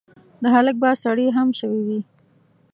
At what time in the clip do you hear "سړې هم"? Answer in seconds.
1.03-1.49